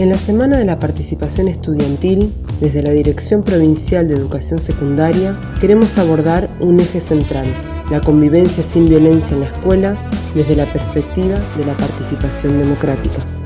[0.00, 5.98] En la Semana de la Participación Estudiantil, desde la Dirección Provincial de Educación Secundaria, queremos
[5.98, 7.44] abordar un eje central,
[7.90, 9.98] la convivencia sin violencia en la escuela
[10.34, 13.39] desde la perspectiva de la participación democrática.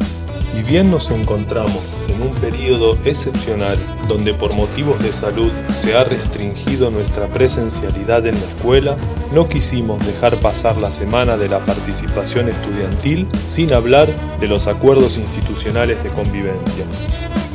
[0.44, 6.04] Si bien nos encontramos en un periodo excepcional donde por motivos de salud se ha
[6.04, 8.96] restringido nuestra presencialidad en la escuela,
[9.32, 14.06] no quisimos dejar pasar la semana de la participación estudiantil sin hablar
[14.38, 16.84] de los acuerdos institucionales de convivencia.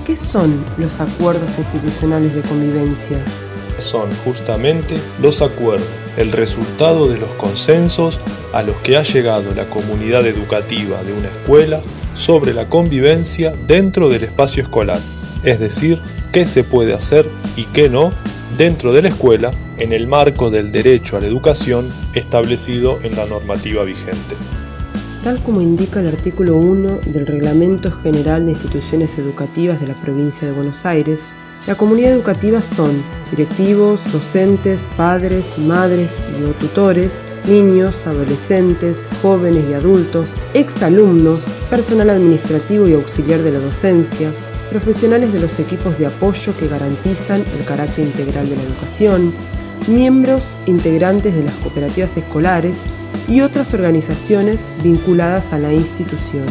[0.04, 3.20] ¿Qué son los acuerdos institucionales de convivencia?
[3.78, 5.88] Son justamente los acuerdos,
[6.18, 8.20] el resultado de los consensos
[8.52, 11.80] a los que ha llegado la comunidad educativa de una escuela
[12.20, 15.00] sobre la convivencia dentro del espacio escolar,
[15.44, 16.02] es decir,
[16.34, 18.12] qué se puede hacer y qué no
[18.58, 23.26] dentro de la escuela en el marco del derecho a la educación establecido en la
[23.26, 24.36] normativa vigente.
[25.24, 30.46] Tal como indica el artículo 1 del Reglamento General de Instituciones Educativas de la Provincia
[30.46, 31.26] de Buenos Aires,
[31.68, 39.74] la comunidad educativa son directivos, docentes, padres, madres y o tutores, niños, adolescentes, jóvenes y
[39.74, 44.32] adultos, exalumnos, personal administrativo y auxiliar de la docencia,
[44.72, 49.34] profesionales de los equipos de apoyo que garantizan el carácter integral de la educación,
[49.88, 52.82] miembros integrantes de las cooperativas escolares
[53.28, 56.46] y otras organizaciones vinculadas a la institución.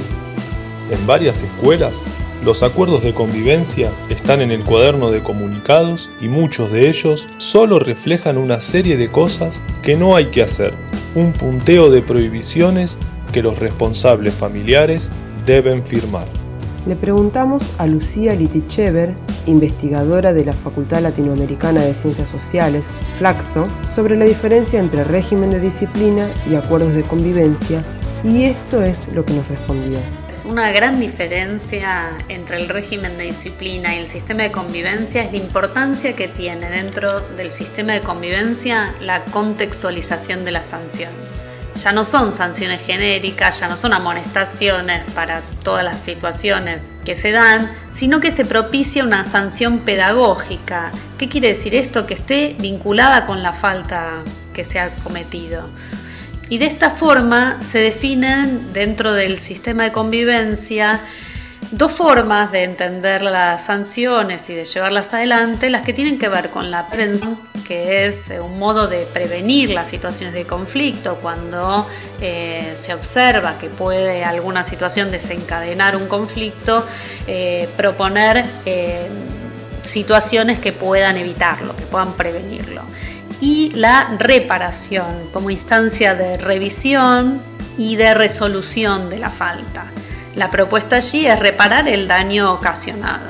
[0.91, 2.03] En varias escuelas
[2.44, 7.78] los acuerdos de convivencia están en el cuaderno de comunicados y muchos de ellos solo
[7.78, 10.75] reflejan una serie de cosas que no hay que hacer,
[11.14, 12.98] un punteo de prohibiciones
[13.33, 15.11] que los responsables familiares
[15.44, 16.27] deben firmar.
[16.86, 19.14] Le preguntamos a Lucía Litichever,
[19.47, 25.61] investigadora de la Facultad Latinoamericana de Ciencias Sociales, Flaxo, sobre la diferencia entre régimen de
[25.61, 27.84] disciplina y acuerdos de convivencia,
[28.25, 29.98] y esto es lo que nos respondió.
[30.48, 35.36] Una gran diferencia entre el régimen de disciplina y el sistema de convivencia es la
[35.36, 41.12] importancia que tiene dentro del sistema de convivencia la contextualización de la sanción.
[41.84, 47.31] Ya no son sanciones genéricas, ya no son amonestaciones para todas las situaciones que se
[47.31, 50.92] dan, sino que se propicia una sanción pedagógica.
[51.19, 52.06] ¿Qué quiere decir esto?
[52.06, 54.22] Que esté vinculada con la falta
[54.54, 55.69] que se ha cometido.
[56.50, 61.00] Y de esta forma se definen dentro del sistema de convivencia
[61.70, 66.50] dos formas de entender las sanciones y de llevarlas adelante, las que tienen que ver
[66.50, 71.87] con la prevención, que es un modo de prevenir las situaciones de conflicto cuando
[72.20, 76.87] eh, se observa que puede alguna situación desencadenar un conflicto,
[77.26, 79.08] eh, proponer eh,
[79.82, 82.82] situaciones que puedan evitarlo, que puedan prevenirlo
[83.41, 87.41] y la reparación como instancia de revisión
[87.76, 89.87] y de resolución de la falta.
[90.34, 93.26] La propuesta allí es reparar el daño ocasionado.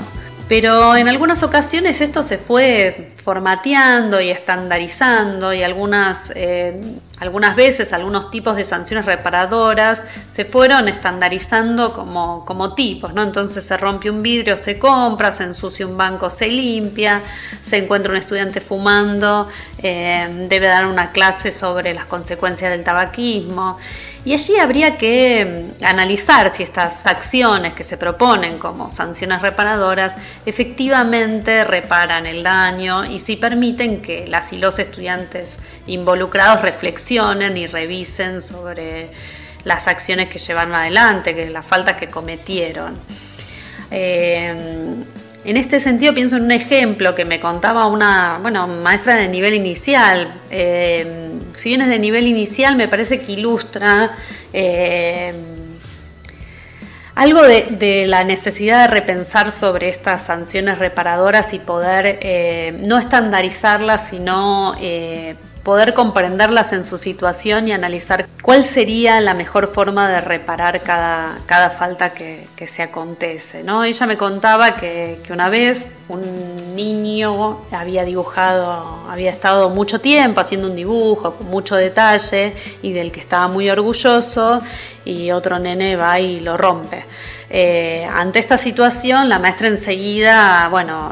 [0.48, 6.80] Pero en algunas ocasiones esto se fue formateando y estandarizando y algunas, eh,
[7.20, 13.22] algunas veces algunos tipos de sanciones reparadoras se fueron estandarizando como, como tipos, ¿no?
[13.22, 17.20] Entonces se rompe un vidrio, se compra, se ensucia un banco, se limpia,
[17.60, 19.48] se encuentra un estudiante fumando,
[19.80, 23.78] eh, debe dar una clase sobre las consecuencias del tabaquismo.
[24.24, 30.14] Y allí habría que mm, analizar si estas acciones que se proponen como sanciones reparadoras
[30.44, 37.68] efectivamente reparan el daño y si permiten que las y los estudiantes involucrados reflexionen y
[37.68, 39.10] revisen sobre
[39.62, 42.98] las acciones que llevaron adelante, que las faltas que cometieron.
[43.90, 45.04] Eh,
[45.50, 49.54] en este sentido pienso en un ejemplo que me contaba una bueno, maestra de nivel
[49.54, 50.31] inicial.
[50.50, 54.16] Eh, si bien es de nivel inicial, me parece que ilustra
[54.53, 55.32] eh,
[57.14, 64.08] algo de, la necesidad de repensar sobre estas sanciones reparadoras y poder eh, no estandarizarlas,
[64.08, 64.76] sino
[65.68, 71.40] poder comprenderlas en su situación y analizar cuál sería la mejor forma de reparar cada,
[71.44, 73.62] cada falta que, se acontece.
[73.62, 73.84] ¿no?
[73.84, 80.69] Ella me contaba que, una vez un niño había dibujado, había estado mucho tiempo haciendo
[80.69, 84.62] un dibujo con mucho detalle y del que estaba muy orgulloso
[85.04, 87.04] y otro nene va y lo rompe.
[87.50, 91.10] Eh, ante esta situación, la maestra enseguida, bueno,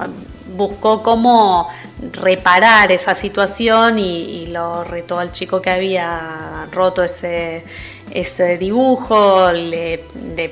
[0.57, 1.69] buscó cómo
[2.13, 7.65] reparar esa situación y, lo retó al chico que había roto ese,
[8.11, 10.05] ese dibujo, le,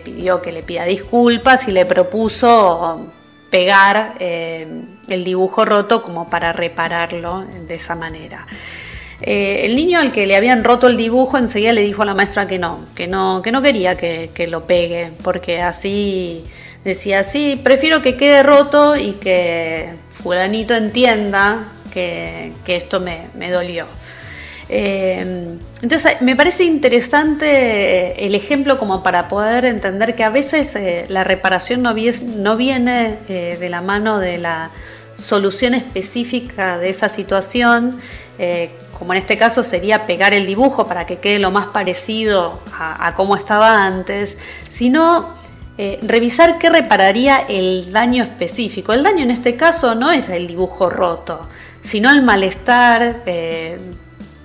[0.03, 3.07] pidió que le pida disculpas y le propuso
[3.51, 4.67] pegar eh,
[5.09, 8.47] el dibujo roto como para repararlo de esa manera.
[9.21, 12.15] Eh, el niño al que le habían roto el dibujo enseguida le dijo a la
[12.15, 16.45] maestra que no, que no, que no quería que, que lo pegue, porque así
[16.85, 23.87] decía, sí, prefiero que quede roto y que fulanito entienda que, esto me, dolió.
[24.69, 31.05] Eh, entonces me parece interesante el ejemplo como para poder entender que a veces eh,
[31.09, 34.71] la reparación no, no viene eh, de la mano de la
[35.17, 38.01] solución específica de esa situación,
[38.99, 43.15] como en este caso sería pegar el dibujo para que quede lo más parecido a
[43.15, 44.37] cómo estaba antes,
[44.69, 45.44] sino
[45.77, 48.93] eh, revisar qué repararía el daño específico.
[48.93, 51.49] El daño en este caso no es el dibujo roto,
[51.83, 53.79] sino el malestar eh,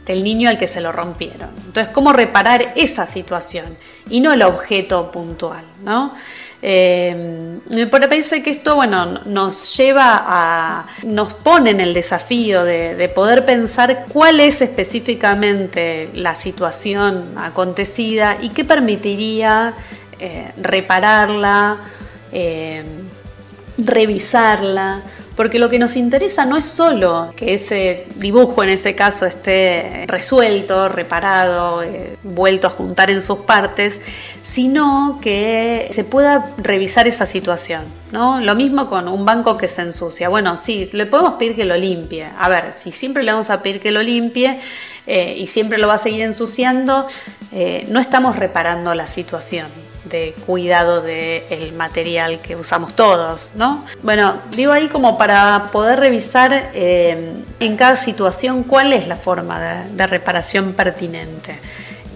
[0.07, 1.49] del niño al que se lo rompieron.
[1.67, 3.77] Entonces, ¿cómo reparar esa situación
[4.09, 5.65] y no el objeto puntual?
[5.83, 6.15] ¿no?
[6.63, 12.95] Eh, me parece que esto bueno, nos lleva a, nos pone en el desafío de,
[12.95, 19.75] de, poder pensar cuál es específicamente la situación acontecida y qué permitiría
[20.21, 21.77] eh, repararla,
[22.33, 22.83] eh,
[23.77, 25.01] revisarla,
[25.37, 30.03] porque lo que nos interesa no es solo que ese dibujo en ese caso esté
[30.07, 34.01] resuelto, reparado, eh, vuelto a juntar en sus partes,
[34.43, 37.85] sino que se pueda revisar esa situación.
[38.11, 38.41] ¿no?
[38.41, 40.27] Lo mismo con un banco que se ensucia.
[40.27, 42.27] Bueno, sí, le podemos pedir que lo limpie.
[42.37, 44.59] A ver, si siempre le vamos a pedir que lo limpie
[45.07, 47.07] y siempre lo va a seguir ensuciando,
[47.87, 53.85] no estamos reparando la situación de cuidado del material que usamos todos, ¿no?
[54.01, 59.85] Bueno, digo ahí como para poder revisar eh, en cada situación cuál es la forma
[59.85, 61.59] de, reparación pertinente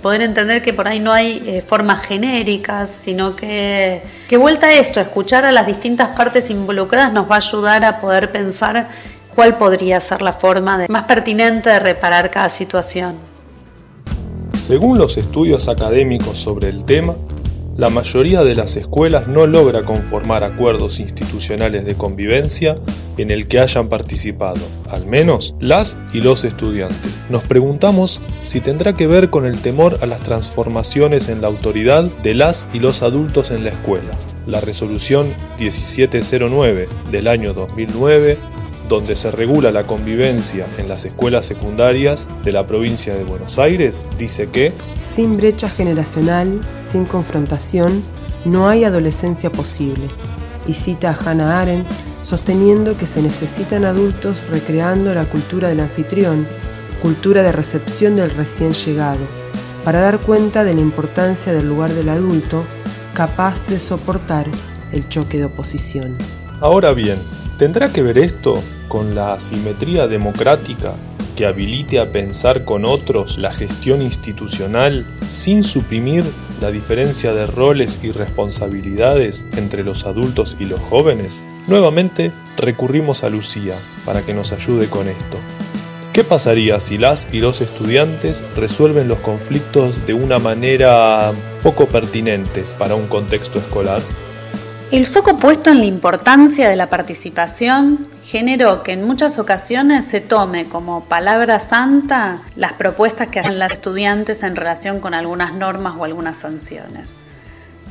[0.02, 4.74] poder entender que por ahí no hay eh, formas genéricas, sino que, que vuelta a
[4.74, 8.90] esto, escuchar a las distintas partes involucradas nos va a ayudar a poder pensar
[9.34, 13.16] cuál podría ser la forma más pertinente de reparar cada situación.
[14.58, 17.16] Según los estudios académicos sobre el tema,
[17.76, 22.76] la mayoría de las escuelas no logra conformar acuerdos institucionales de convivencia
[23.18, 27.12] en el que hayan participado, al menos las y los estudiantes.
[27.30, 32.04] Nos preguntamos si tendrá que ver con el temor a las transformaciones en la autoridad
[32.22, 34.12] de las y los adultos en la escuela.
[34.46, 38.38] La resolución 1709 del año 2009
[38.90, 44.06] donde se regula la convivencia en las escuelas secundarias de la provincia de Buenos Aires,
[44.18, 48.04] dice que sin brecha generacional, sin confrontación,
[48.46, 50.08] no hay adolescencia posible.
[50.66, 51.88] Y cita a Hannah Arendt
[52.22, 56.48] sosteniendo que se necesitan adultos recreando la cultura del anfitrión,
[57.02, 59.20] cultura de recepción del recién llegado,
[59.84, 62.66] para dar cuenta de la importancia del lugar del adulto
[63.14, 64.48] capaz de soportar
[64.92, 66.18] el choque de oposición.
[66.62, 67.20] Ahora bien,
[67.58, 70.94] ¿tendrá que ver esto con la asimetría democrática
[71.36, 76.24] que habilite a pensar con otros la gestión institucional sin suprimir
[76.62, 81.44] la diferencia de roles y responsabilidades entre los adultos y los jóvenes?
[81.68, 83.76] Nuevamente recurrimos a Lucía
[84.06, 85.38] para que nos ayude con esto.
[86.14, 91.32] ¿Qué pasaría si las y los estudiantes resuelven los conflictos de una manera
[91.64, 94.04] poco pertinentes para un contexto escolar?
[94.94, 100.22] El foco puesto en la importancia de la participación generó que en muchas ocasiones se
[100.22, 105.96] tome como palabra santa las propuestas que hacen las estudiantes en relación con algunas normas
[105.98, 107.10] o algunas sanciones.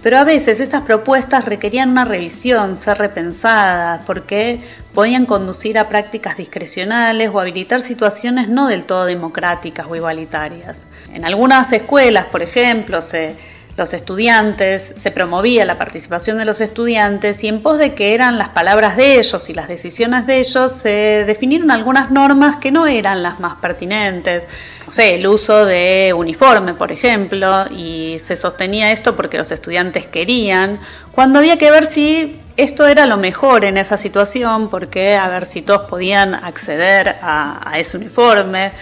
[0.01, 4.61] Pero a veces estas propuestas requerían una revisión, ser repensadas, porque
[4.95, 10.87] podían conducir a prácticas discrecionales o habilitar situaciones no del todo democráticas o igualitarias.
[11.13, 13.35] En algunas escuelas, por ejemplo, se
[13.77, 18.39] los estudiantes, se promovía la participación de los estudiantes y en pos de que eran
[18.39, 22.87] las palabras de ellos y las decisiones de ellos, se definieron algunas normas que no
[22.87, 24.47] eran las más pertinentes.
[24.87, 30.07] No sé, el uso de uniforme, por ejemplo, y se sostenía esto porque los estudiantes
[30.07, 30.81] querían,
[31.13, 35.47] cuando había que ver si esto era lo mejor en esa situación, porque a ver
[35.47, 38.73] si todos podían acceder a, a ese uniforme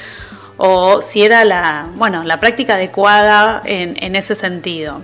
[0.62, 5.00] o si era la, bueno, la práctica adecuada en, ese sentido.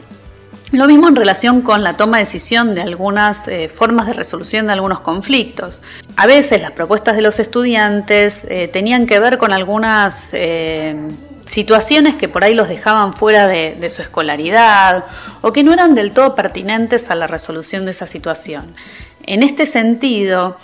[0.71, 4.67] Lo mismo en relación con la toma de decisión de algunas eh, formas de resolución
[4.67, 5.81] de algunos conflictos.
[6.17, 10.95] A veces las propuestas de los estudiantes eh, tenían que ver con algunas eh,
[11.47, 15.07] situaciones que por ahí los dejaban fuera de, de, su escolaridad
[15.41, 18.75] o que no eran del todo pertinentes a la resolución de esa situación.
[19.23, 20.59] En este sentido,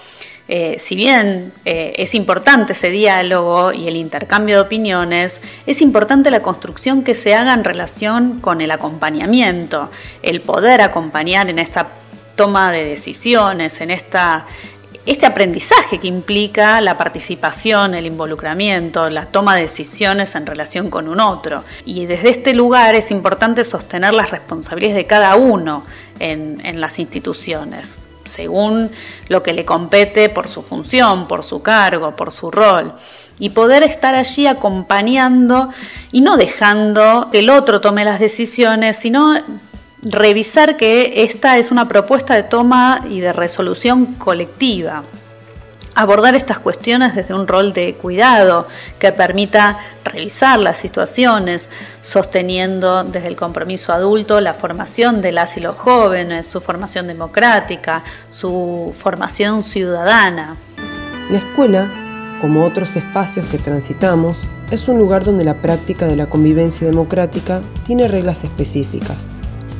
[0.54, 6.30] eh, si bien eh, es importante ese diálogo y el intercambio de opiniones, es importante
[6.30, 9.90] la construcción que se haga en relación con el acompañamiento,
[10.22, 11.88] el poder acompañar en esta
[12.36, 14.44] toma de decisiones, en esta
[15.06, 21.08] este aprendizaje que implica la participación, el involucramiento, la toma de decisiones en relación con
[21.08, 21.64] un otro.
[21.86, 25.86] Y desde este lugar es importante sostener las responsabilidades de cada uno
[26.20, 28.90] en, en las instituciones según
[29.28, 32.94] lo que le compete por su función, por su cargo, por su rol,
[33.38, 35.70] y poder estar allí acompañando
[36.12, 39.34] y no dejando que el otro tome las decisiones, sino
[40.02, 45.04] revisar que esta es una propuesta de toma y de resolución colectiva
[45.94, 48.66] abordar estas cuestiones desde un rol de cuidado
[48.98, 51.68] que permita revisar las situaciones,
[52.00, 58.02] sosteniendo desde el compromiso adulto la formación de las y los jóvenes, su formación democrática,
[58.30, 60.56] su formación ciudadana.
[61.30, 66.26] La escuela, como otros espacios que transitamos, es un lugar donde la práctica de la
[66.26, 69.32] convivencia democrática tiene reglas específicas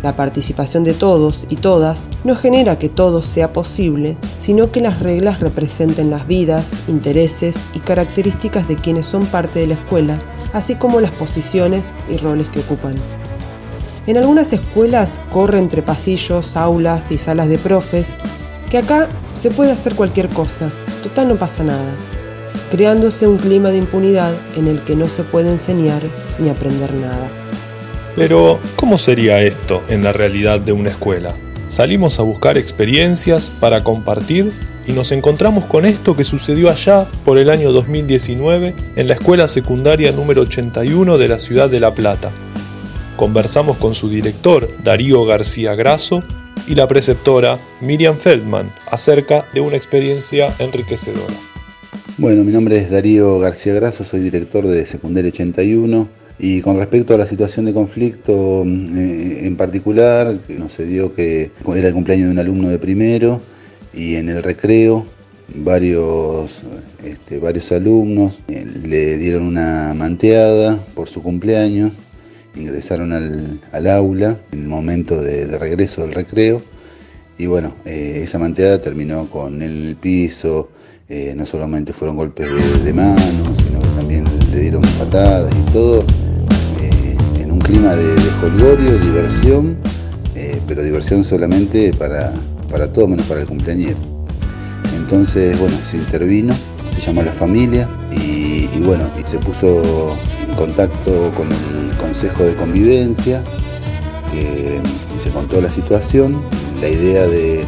[0.03, 5.01] la participación de todos y todas no genera que todo sea posible, sino que las
[5.01, 10.19] reglas representen las vidas, intereses y características de quienes son parte de la escuela,
[10.53, 12.97] así como las posiciones y roles que ocupan.
[14.07, 18.13] En algunas escuelas corre entre pasillos, aulas y salas de profes,
[18.69, 21.95] que acá se puede hacer cualquier cosa, total no pasa nada,
[22.71, 26.03] creándose un clima de impunidad en el que no se puede enseñar
[26.39, 27.31] ni aprender nada.
[28.15, 31.35] Pero, ¿cómo sería esto en la realidad de una escuela?
[31.69, 34.53] Salimos a buscar experiencias para compartir
[34.87, 39.49] y nos encontramos con esto que sucedió allá por el año 2019 en la escuela
[39.49, 42.31] secundaria número 81 de la ciudad de La Plata.
[43.17, 46.23] Conversamos con su director, Darío García Grasso,
[46.67, 51.35] y la preceptora Miriam Feldman acerca de una experiencia enriquecedora.
[52.19, 57.15] Bueno, mi nombre es Darío García Grasso, soy director de Secundaria 81 y con respecto
[57.15, 62.27] a la situación de conflicto eh, en particular, nos se dio que era el cumpleaños
[62.27, 63.41] de un alumno de primero
[63.93, 65.07] y en el recreo
[65.55, 66.61] varios,
[67.05, 71.93] este, varios alumnos eh, le dieron una manteada por su cumpleaños,
[72.57, 76.63] ingresaron al, aula en el momento de, regreso del recreo.
[77.39, 80.71] Y bueno, eh, esa manteada terminó con el piso,
[81.37, 86.03] no solamente fueron golpes de, de manos, sino que también le dieron patadas y todo
[87.73, 89.79] clima de, de diversión,
[90.35, 92.31] eh, pero diversión solamente para,
[92.71, 93.97] para todo menos para el cumpleañero.
[94.95, 96.55] Entonces, bueno, se intervino,
[96.95, 100.15] se llamó a la familia y, bueno, y se puso
[100.47, 103.43] en contacto con el Consejo de Convivencia,
[104.31, 104.79] que
[105.19, 106.43] se contó la situación,
[106.83, 107.65] la idea de,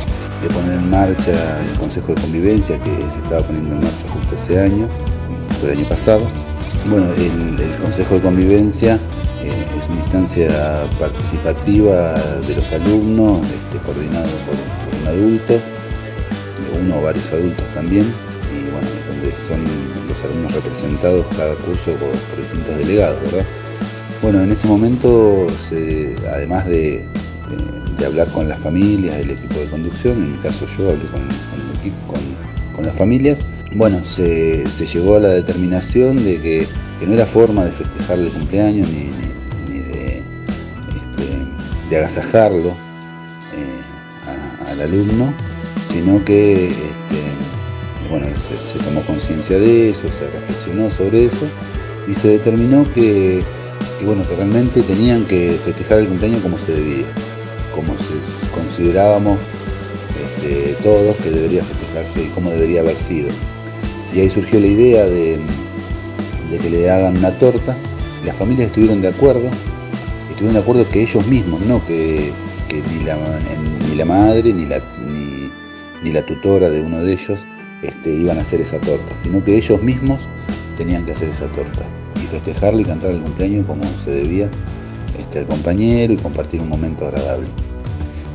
[0.53, 4.61] poner en marcha el Consejo de Convivencia que se estaba poniendo en marcha justo ese
[4.61, 4.87] año,
[5.63, 6.29] el año pasado.
[6.91, 9.01] Bueno, el Consejo de Convivencia
[9.45, 10.49] eh, es una instancia
[10.99, 12.15] participativa
[12.47, 15.61] de los alumnos, este, coordinado por, un adulto,
[16.81, 18.05] uno o varios adultos también,
[18.53, 19.63] y bueno, donde son
[20.09, 23.19] los alumnos representados cada curso por, distintos delegados.
[24.23, 25.47] Bueno, en ese momento,
[26.33, 27.07] además de,
[28.07, 31.79] hablar con las familias, el equipo de conducción, en mi caso yo hablé con, el
[31.81, 32.15] equipo,
[32.75, 36.69] con, las familias, bueno, se, llegó a la determinación de que,
[37.07, 39.24] no era forma de festejar el cumpleaños ni,
[41.97, 42.71] agasajarlo
[43.55, 45.33] eh, al alumno,
[45.91, 47.21] sino que este,
[48.11, 51.47] bueno, se, tomó conciencia de eso, se reflexionó sobre eso
[52.09, 53.43] y se determinó que,
[54.05, 57.07] bueno, que realmente tenían que festejar el cumpleaños como se debía,
[57.75, 59.39] como se, considerábamos
[60.39, 63.31] este, todos que debería festejarse y cómo debería haber sido.
[64.13, 65.41] Y ahí surgió la idea de,
[66.51, 67.77] de que le hagan una torta,
[68.25, 69.51] las familias estuvieron de acuerdo,
[70.35, 72.33] estuvieron de acuerdo que ellos mismos, no que,
[72.69, 73.17] ni, la,
[73.89, 74.83] ni, la, madre ni la,
[76.03, 77.47] ni, la tutora de uno de ellos
[77.83, 80.19] este, iban a hacer esa torta, sino que ellos mismos
[80.77, 81.87] tenían que hacer esa torta
[82.17, 84.51] y festejarle y cantar el cumpleaños como se debía
[85.17, 87.47] este, al compañero y compartir un momento agradable.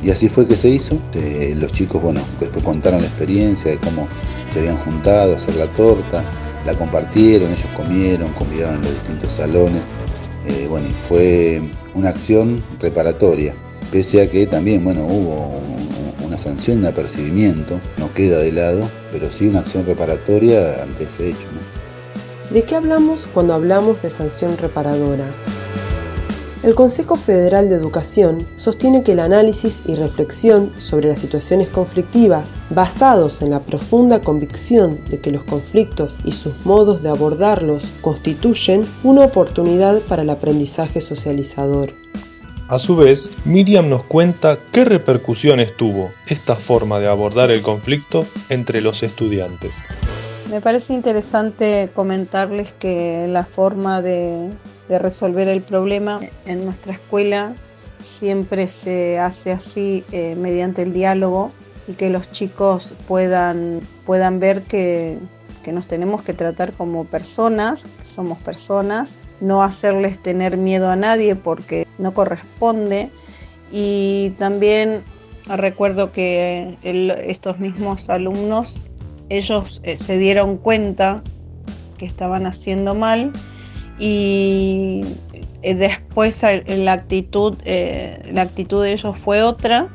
[0.02, 0.94] Y así fue que se hizo.
[0.94, 4.08] Este, los chicos, bueno, después contaron la experiencia de cómo
[4.54, 6.24] se habían juntado a hacer la torta,
[6.64, 9.82] la compartieron, ellos comieron, convidaron en los distintos salones.
[10.46, 11.60] Eh, bueno, y fue
[11.94, 13.54] una acción reparatoria,
[13.90, 15.60] pese a que también, bueno, hubo
[16.24, 21.30] una sanción, un apercibimiento, no queda de lado, pero sí una acción reparatoria ante ese
[21.30, 21.48] hecho.
[22.50, 25.32] ¿De qué hablamos cuando hablamos de sanción reparadora?
[26.62, 32.54] El Consejo Federal de Educación sostiene que el análisis y reflexión sobre las situaciones conflictivas,
[32.68, 38.86] basados en la profunda convicción de que los conflictos y sus modos de abordarlos constituyen
[39.02, 41.94] una oportunidad para el aprendizaje socializador.
[42.68, 48.26] A su vez, Miriam nos cuenta qué repercusiones tuvo esta forma de abordar el conflicto
[48.50, 49.76] entre los estudiantes.
[50.50, 54.50] Me parece interesante comentarles que la forma de,
[54.98, 57.54] resolver el problema en nuestra escuela
[58.00, 61.52] siempre se hace así eh, mediante el diálogo
[61.86, 65.18] y que los chicos puedan, puedan ver que,
[65.62, 71.36] que nos tenemos que tratar como personas, somos personas, no hacerles tener miedo a nadie
[71.36, 73.10] porque no corresponde.
[73.72, 75.04] Y también
[75.46, 78.86] recuerdo que estos mismos alumnos,
[79.28, 81.22] ellos eh, se dieron cuenta
[81.98, 83.32] que estaban haciendo mal
[84.00, 85.02] y
[85.62, 89.88] eh, después la actitud, eh, la actitud de ellos fue otra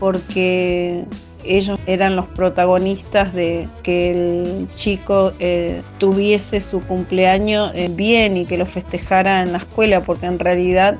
[0.00, 1.04] porque
[1.44, 8.56] ellos eran los protagonistas de que el chico eh, tuviese su cumpleaños bien y que
[8.56, 10.96] lo festejara en la escuela, porque en realidad,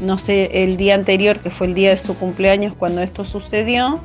[0.00, 4.00] no sé, el día anterior, que fue el día de su cumpleaños cuando esto sucedió,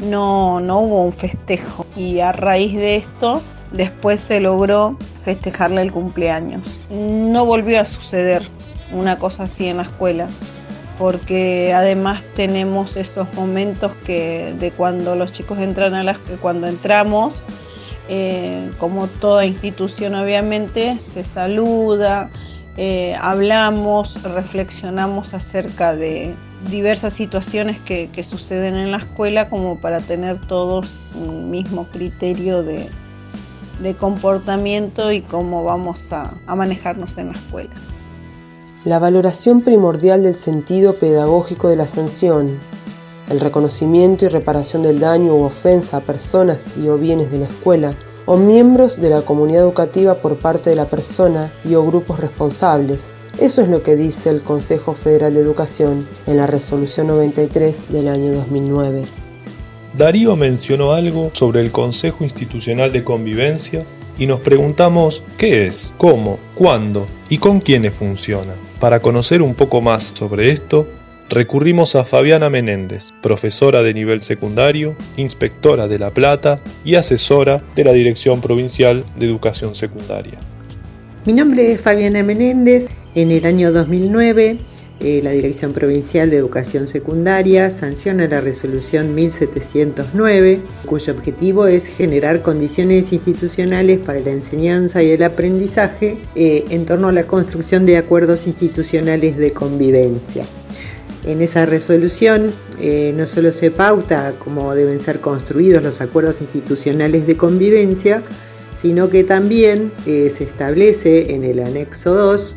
[0.00, 1.86] no, no hubo un festejo.
[1.96, 3.40] Y a raíz de esto,
[3.72, 6.80] después se logró festejarle el cumpleaños.
[6.90, 8.42] No volvió a suceder
[8.92, 10.28] una cosa así en la escuela
[10.98, 17.44] porque además tenemos esos momentos que de cuando los chicos entran a las cuando entramos
[18.08, 22.30] eh, como toda institución obviamente se saluda
[22.76, 26.34] eh, hablamos reflexionamos acerca de
[26.70, 32.88] diversas situaciones que, suceden en la escuela como para tener todos un mismo criterio de,
[33.98, 37.74] comportamiento y cómo vamos a manejarnos en la escuela
[38.84, 42.58] la valoración primordial del sentido pedagógico de la sanción,
[43.28, 47.46] el reconocimiento y reparación del daño u ofensa a personas y o bienes de la
[47.46, 47.94] escuela
[48.26, 53.10] o miembros de la comunidad educativa por parte de la persona y o grupos responsables.
[53.38, 58.08] Eso es lo que dice el Consejo Federal de Educación en la Resolución 93 del
[58.08, 59.21] año 2009.
[59.96, 63.84] Darío mencionó algo sobre el Consejo Institucional de Convivencia
[64.18, 68.54] y nos preguntamos qué es, cómo, cuándo y con quiénes funciona.
[68.80, 70.88] Para conocer un poco más sobre esto,
[71.28, 77.84] recurrimos a Fabiana Menéndez, profesora de nivel secundario, inspectora de La Plata y asesora de
[77.84, 80.38] la Dirección Provincial de Educación Secundaria.
[81.26, 82.88] Mi nombre es Fabiana Menéndez.
[83.14, 84.58] En el año 2009
[85.00, 92.42] eh, la Dirección Provincial de Educación Secundaria sanciona la resolución 1709, cuyo objetivo es generar
[92.42, 97.96] condiciones institucionales para la enseñanza y el aprendizaje eh, en torno a la construcción de
[97.96, 100.44] acuerdos institucionales de convivencia.
[101.24, 107.26] En esa resolución eh, no solo se pauta cómo deben ser construidos los acuerdos institucionales
[107.26, 108.22] de convivencia,
[108.74, 112.56] sino que también se establece en el anexo 2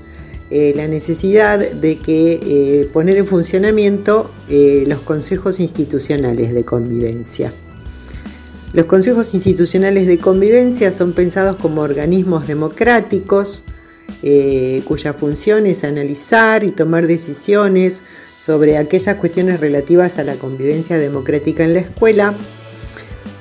[0.51, 7.51] eh, la necesidad de que eh, poner en funcionamiento eh, los consejos institucionales de convivencia.
[8.71, 13.63] Los consejos institucionales de convivencia son pensados como organismos democráticos
[14.85, 18.01] cuya función es analizar y tomar decisiones
[18.39, 22.33] sobre aquellas cuestiones relativas a la convivencia democrática en la escuela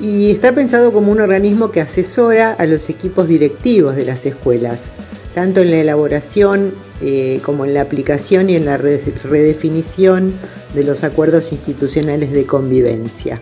[0.01, 4.93] y está pensado como un organismo que asesora a los equipos directivos de las escuelas,
[5.35, 10.33] tanto en la elaboración eh, como en la aplicación y en la redefinición
[10.75, 13.41] de los acuerdos institucionales de convivencia.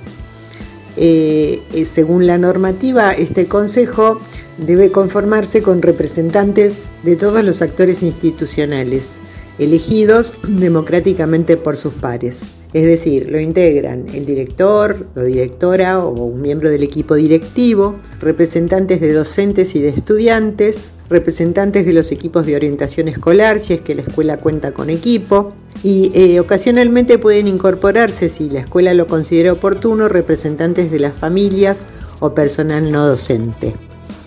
[0.97, 4.21] Eh, eh, según la normativa, este Consejo
[4.59, 9.21] debe conformarse con representantes de todos los actores institucionales,
[9.59, 12.55] elegidos democráticamente por sus pares.
[12.73, 19.01] Es decir, lo integran el director o directora o un miembro del equipo directivo, representantes
[19.01, 23.95] de docentes y de estudiantes, representantes de los equipos de orientación escolar, si es que
[23.95, 29.53] la escuela cuenta con equipo, y eh, ocasionalmente pueden incorporarse, si la escuela lo considera
[29.53, 31.87] oportuno, representantes de las familias
[32.21, 33.75] o personal no docente.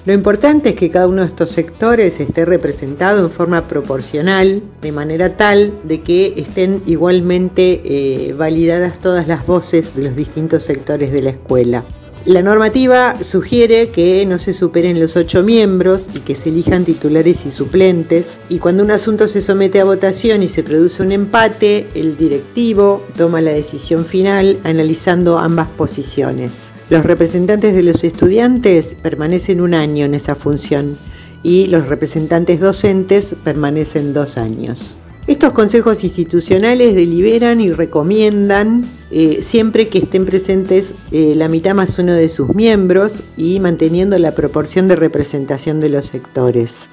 [0.06, 4.92] Lo importante es que cada uno de estos sectores esté representado en forma proporcional, de
[4.92, 11.12] manera tal de que estén igualmente eh, validadas todas las voces de los distintos sectores
[11.12, 11.86] de la escuela.
[12.26, 17.46] La normativa sugiere que no se superen los ocho miembros y que se elijan titulares
[17.46, 18.40] y suplentes.
[18.50, 23.06] Y cuando un asunto se somete a votación y se produce un empate, el directivo
[23.16, 26.74] toma la decisión final analizando ambas posiciones.
[26.90, 30.98] Los representantes de los estudiantes permanecen un año en esa función
[31.44, 34.98] y los representantes docentes permanecen dos años.
[35.28, 41.98] Estos consejos institucionales deliberan y recomiendan eh, siempre que estén presentes eh, la mitad más
[41.98, 46.90] uno de sus miembros y manteniendo la proporción de representación de los sectores.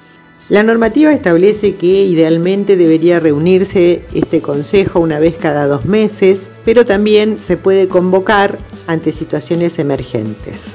[0.49, 6.87] La normativa establece que idealmente debería reunirse este consejo una vez cada dos meses, pero
[6.87, 10.73] también se puede convocar ante situaciones emergentes.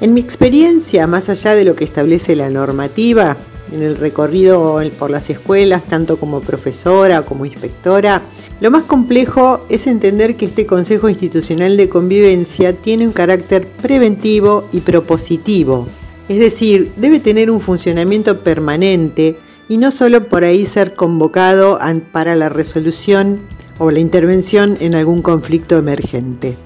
[0.00, 3.36] En mi experiencia, más allá de lo que establece la normativa,
[3.72, 8.22] en el recorrido por las escuelas, tanto como profesora como inspectora,
[8.60, 14.66] lo más complejo es entender que este Consejo Institucional de Convivencia tiene un carácter preventivo
[14.72, 15.86] y propositivo
[16.28, 21.78] es decir, debe tener un funcionamiento permanente y no solo por ahí ser convocado
[22.12, 23.40] para la resolución
[23.78, 26.56] o la intervención en algún conflicto emergente.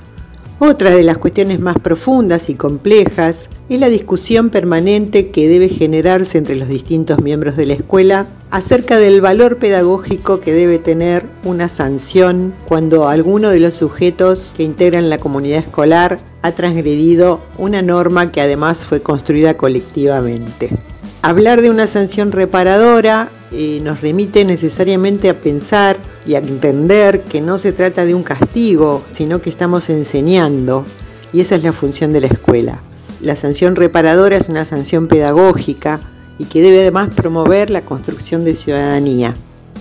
[0.63, 6.37] Otra de las cuestiones más profundas y complejas es la discusión permanente que debe generarse
[6.37, 11.71] entre los distintos miembros de la escuela acerca del valor pedagógico que debe tener una
[11.71, 18.31] sanción cuando alguno de los sujetos que integran la comunidad escolar ha transgredido una norma
[18.31, 20.77] que además fue construida colectivamente.
[21.23, 27.59] Hablar de una sanción reparadora eh, nos remite necesariamente a pensar y entender que no
[27.59, 30.85] se trata de un castigo, sino que estamos enseñando,
[31.33, 32.83] y esa es la función de la escuela.
[33.21, 36.01] La sanción reparadora es una sanción pedagógica
[36.39, 39.37] y que debe además promover la construcción de ciudadanía.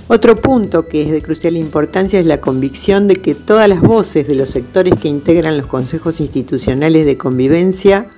[0.10, 4.28] Otro punto que es de crucial importancia es la convicción de que todas las voces
[4.28, 8.10] de los sectores que integran los consejos institucionales de convivencia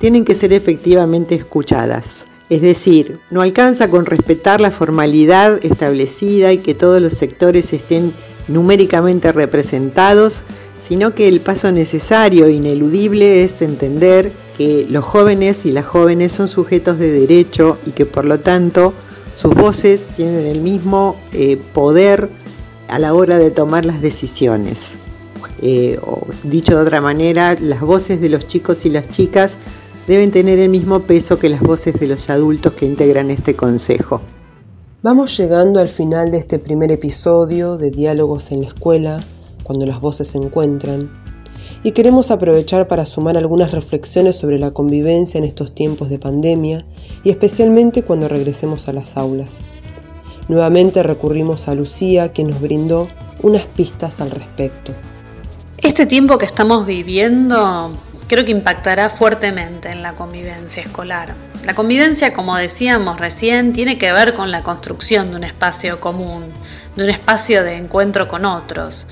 [0.00, 2.26] tienen que ser efectivamente escuchadas.
[2.48, 8.12] Es decir, no alcanza con respetar la formalidad establecida y que todos los sectores estén
[8.46, 10.44] numéricamente representados,
[10.78, 16.32] sino que el paso necesario e ineludible es entender que los jóvenes y las jóvenes
[16.32, 18.94] son sujetos de derecho y que por lo tanto
[19.34, 22.30] sus voces tienen el mismo eh, poder
[22.88, 24.98] a la hora de tomar las decisiones.
[25.60, 29.58] Eh, o dicho de otra manera, las voces de los chicos y las chicas
[30.06, 34.20] deben tener el mismo peso que las voces de los adultos que integran este consejo.
[35.02, 39.22] Vamos llegando al final de este primer episodio de Diálogos en la Escuela,
[39.62, 41.10] cuando las voces se encuentran,
[41.82, 46.84] y queremos aprovechar para sumar algunas reflexiones sobre la convivencia en estos tiempos de pandemia
[47.22, 49.60] y especialmente cuando regresemos a las aulas.
[50.48, 53.08] Nuevamente recurrimos a Lucía, que nos brindó
[53.42, 54.92] unas pistas al respecto.
[55.78, 57.92] Este tiempo que estamos viviendo
[58.28, 61.34] creo que impactará fuertemente en la convivencia escolar.
[61.64, 66.46] La convivencia, como decíamos recién, tiene que ver con la construcción de un espacio común,
[66.96, 69.06] de un espacio de encuentro con otros.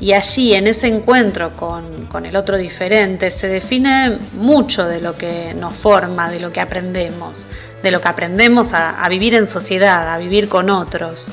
[0.00, 5.54] Y allí, en ese encuentro con, el otro diferente, se define mucho de lo que
[5.54, 7.46] nos forma, de lo que aprendemos,
[7.82, 11.26] de lo que aprendemos a, a vivir en sociedad, a vivir con otros.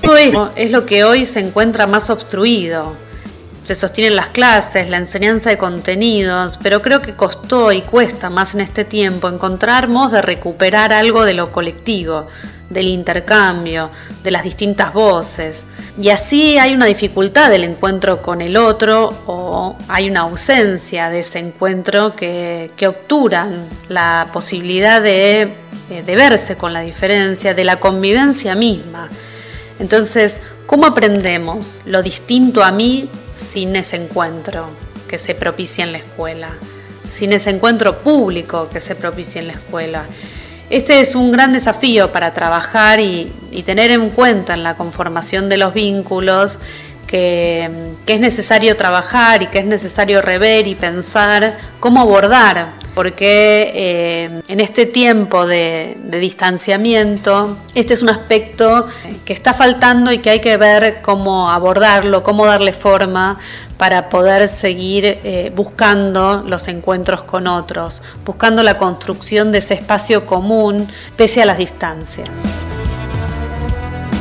[0.00, 2.96] Todo eso es lo que hoy se encuentra más obstruido.
[3.62, 8.54] Se sostienen las clases, la enseñanza de contenidos, pero creo que costó y cuesta más
[8.54, 12.26] en este tiempo encontrar de recuperar algo de lo colectivo,
[12.70, 13.90] del intercambio,
[14.24, 15.64] de las distintas voces.
[15.96, 21.20] Y así hay una dificultad del encuentro con el otro o hay una ausencia de
[21.20, 25.42] ese encuentro que, que obturan la posibilidad de,
[25.90, 29.08] eh, de verse con la diferencia, de la convivencia misma.
[29.78, 30.40] Entonces,
[30.72, 34.70] ¿cómo aprendemos lo distinto a mí sin ese encuentro
[35.06, 36.54] que se propicia en la escuela?
[37.10, 40.06] Sin ese encuentro público que se propicia en la escuela.
[40.70, 43.30] Este es un gran desafío para trabajar y,
[43.66, 46.56] tener en cuenta en la conformación de los vínculos
[47.06, 47.70] que,
[48.06, 54.60] es necesario trabajar y que es necesario rever y pensar cómo abordar, porque eh, en
[54.60, 58.88] este tiempo de, distanciamiento, este es un aspecto
[59.24, 63.38] que está faltando y que hay que ver cómo abordarlo, cómo darle forma
[63.78, 70.26] para poder seguir eh, buscando los encuentros con otros, buscando la construcción de ese espacio
[70.26, 72.30] común pese a las distancias.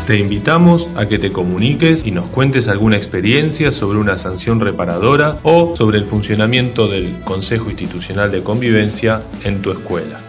[0.05, 5.37] Te invitamos a que te comuniques y nos cuentes alguna experiencia sobre una sanción reparadora
[5.43, 10.19] o sobre el funcionamiento del Consejo Institucional de Convivencia en tu escuela.